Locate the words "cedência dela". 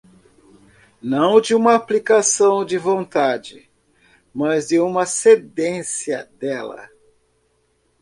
5.05-6.89